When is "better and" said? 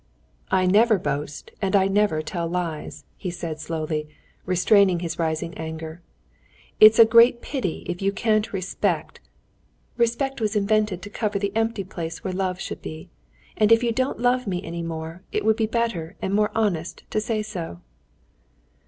15.67-16.33